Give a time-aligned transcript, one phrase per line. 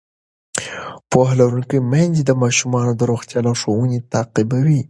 [1.09, 4.79] پوهه لرونکې میندې د ماشومانو د روغتیا لارښوونې تعقیبوي.